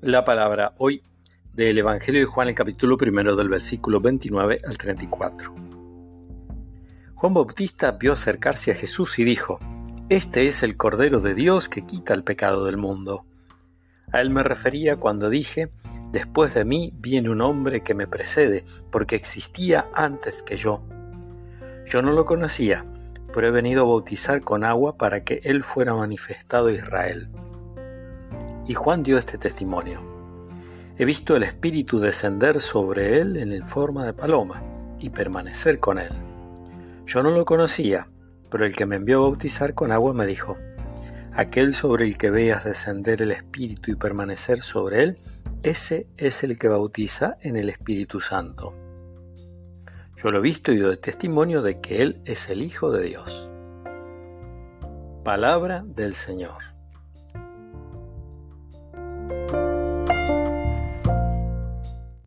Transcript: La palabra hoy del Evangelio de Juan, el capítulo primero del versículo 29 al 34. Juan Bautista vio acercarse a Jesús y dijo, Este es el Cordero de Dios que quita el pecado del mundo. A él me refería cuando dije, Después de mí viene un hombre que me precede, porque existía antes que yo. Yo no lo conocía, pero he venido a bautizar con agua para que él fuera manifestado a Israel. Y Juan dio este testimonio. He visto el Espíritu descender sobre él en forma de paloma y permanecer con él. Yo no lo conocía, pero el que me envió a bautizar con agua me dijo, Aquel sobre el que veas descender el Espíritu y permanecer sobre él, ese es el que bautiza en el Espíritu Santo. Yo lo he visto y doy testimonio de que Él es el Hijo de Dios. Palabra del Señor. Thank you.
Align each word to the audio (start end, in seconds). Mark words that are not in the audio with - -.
La 0.00 0.24
palabra 0.24 0.74
hoy 0.78 1.02
del 1.52 1.76
Evangelio 1.76 2.20
de 2.20 2.26
Juan, 2.26 2.46
el 2.46 2.54
capítulo 2.54 2.96
primero 2.96 3.34
del 3.34 3.48
versículo 3.48 4.00
29 4.00 4.60
al 4.64 4.78
34. 4.78 5.52
Juan 7.16 7.34
Bautista 7.34 7.90
vio 7.90 8.12
acercarse 8.12 8.70
a 8.70 8.76
Jesús 8.76 9.18
y 9.18 9.24
dijo, 9.24 9.58
Este 10.08 10.46
es 10.46 10.62
el 10.62 10.76
Cordero 10.76 11.18
de 11.18 11.34
Dios 11.34 11.68
que 11.68 11.84
quita 11.84 12.14
el 12.14 12.22
pecado 12.22 12.64
del 12.64 12.76
mundo. 12.76 13.24
A 14.12 14.20
él 14.20 14.30
me 14.30 14.44
refería 14.44 14.98
cuando 14.98 15.30
dije, 15.30 15.72
Después 16.12 16.54
de 16.54 16.64
mí 16.64 16.92
viene 16.94 17.28
un 17.28 17.40
hombre 17.40 17.82
que 17.82 17.94
me 17.94 18.06
precede, 18.06 18.64
porque 18.92 19.16
existía 19.16 19.88
antes 19.94 20.44
que 20.44 20.56
yo. 20.56 20.80
Yo 21.86 22.02
no 22.02 22.12
lo 22.12 22.24
conocía, 22.24 22.86
pero 23.34 23.48
he 23.48 23.50
venido 23.50 23.82
a 23.82 23.88
bautizar 23.88 24.42
con 24.42 24.62
agua 24.62 24.96
para 24.96 25.24
que 25.24 25.40
él 25.42 25.64
fuera 25.64 25.92
manifestado 25.92 26.68
a 26.68 26.72
Israel. 26.72 27.28
Y 28.68 28.74
Juan 28.74 29.02
dio 29.02 29.18
este 29.18 29.38
testimonio. 29.38 30.00
He 30.98 31.04
visto 31.04 31.34
el 31.34 31.42
Espíritu 31.42 31.98
descender 31.98 32.60
sobre 32.60 33.18
él 33.18 33.36
en 33.36 33.66
forma 33.66 34.04
de 34.04 34.12
paloma 34.12 34.62
y 35.00 35.10
permanecer 35.10 35.80
con 35.80 35.98
él. 35.98 36.12
Yo 37.06 37.22
no 37.22 37.30
lo 37.30 37.44
conocía, 37.44 38.08
pero 38.50 38.66
el 38.66 38.76
que 38.76 38.84
me 38.84 38.96
envió 38.96 39.18
a 39.18 39.22
bautizar 39.22 39.74
con 39.74 39.90
agua 39.90 40.12
me 40.12 40.26
dijo, 40.26 40.56
Aquel 41.32 41.72
sobre 41.72 42.04
el 42.04 42.18
que 42.18 42.30
veas 42.30 42.64
descender 42.64 43.22
el 43.22 43.30
Espíritu 43.30 43.90
y 43.90 43.96
permanecer 43.96 44.60
sobre 44.60 45.02
él, 45.02 45.18
ese 45.62 46.06
es 46.16 46.44
el 46.44 46.58
que 46.58 46.68
bautiza 46.68 47.38
en 47.40 47.56
el 47.56 47.70
Espíritu 47.70 48.20
Santo. 48.20 48.74
Yo 50.16 50.30
lo 50.30 50.38
he 50.38 50.42
visto 50.42 50.72
y 50.72 50.78
doy 50.78 50.96
testimonio 50.98 51.62
de 51.62 51.76
que 51.76 52.02
Él 52.02 52.20
es 52.24 52.50
el 52.50 52.62
Hijo 52.62 52.90
de 52.90 53.04
Dios. 53.04 53.48
Palabra 55.24 55.84
del 55.86 56.14
Señor. 56.14 56.77
Thank 59.28 59.52
you. 59.52 59.57